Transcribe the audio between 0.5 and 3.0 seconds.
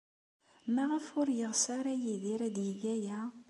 Maɣef ur yeɣs ara Yidir ad yeg